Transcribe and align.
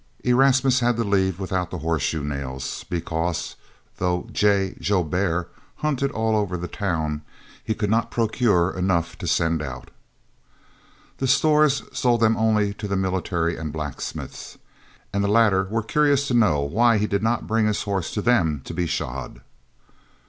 Erasmus 0.23 0.79
had 0.79 0.95
to 0.97 1.03
leave 1.03 1.39
without 1.39 1.69
the 1.69 1.77
horse 1.77 2.01
shoe 2.01 2.23
nails, 2.23 2.83
because, 2.89 3.55
though 3.97 4.27
J. 4.31 4.75
Joubert 4.81 5.53
hunted 5.75 6.09
all 6.09 6.35
over 6.35 6.57
the 6.57 6.67
town, 6.67 7.21
he 7.63 7.75
could 7.75 7.91
not 7.91 8.09
procure 8.09 8.71
enough 8.75 9.15
to 9.19 9.27
send 9.27 9.61
out. 9.61 9.91
The 11.17 11.27
stores 11.27 11.83
sold 11.93 12.21
them 12.21 12.35
only 12.35 12.73
to 12.73 12.87
the 12.87 12.97
military 12.97 13.55
and 13.55 13.71
blacksmiths, 13.71 14.57
and 15.13 15.23
the 15.23 15.27
latter 15.27 15.65
were 15.65 15.83
curious 15.83 16.27
to 16.29 16.33
know 16.33 16.61
why 16.61 16.97
he 16.97 17.05
did 17.05 17.21
not 17.21 17.45
bring 17.45 17.67
his 17.67 17.83
horses 17.83 18.11
to 18.13 18.21
them 18.23 18.61
to 18.65 18.73
be 18.73 18.87
shod. 18.87 19.41